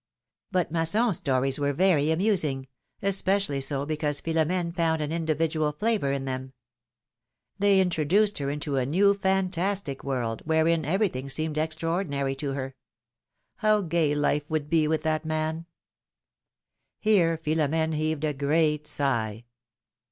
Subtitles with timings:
[0.51, 2.67] But Masson's stories were very amusing—
[3.03, 6.53] especially so, because Philomene foi^nd an individual flavor in them;
[7.59, 12.73] they introduced her into a new, fantastic world, wherein everything seemed extraordinary to her.
[13.57, 15.67] How gay life would be with that man!
[16.97, 19.45] Here Philomene heaved a great sigh.